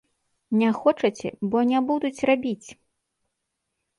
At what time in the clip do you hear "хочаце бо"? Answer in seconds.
0.77-1.57